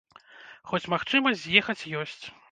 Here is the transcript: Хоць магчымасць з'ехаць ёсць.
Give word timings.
Хоць 0.69 0.87
магчымасць 0.93 1.43
з'ехаць 1.43 1.87
ёсць. 2.01 2.25